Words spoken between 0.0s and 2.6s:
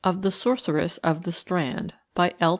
The Sorceress of the Strand. BY L.